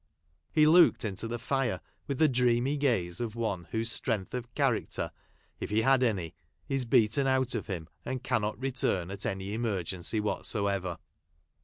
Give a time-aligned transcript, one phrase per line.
[0.51, 5.11] He looked into the fire with the dreamy gaze of one whose strength of character,
[5.59, 6.33] if lie had any,
[6.67, 10.97] is beaten out of him, and cannot return at any emergency whatsoever.